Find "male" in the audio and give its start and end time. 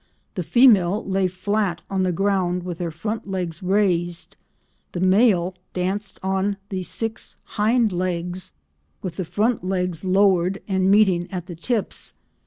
4.99-5.53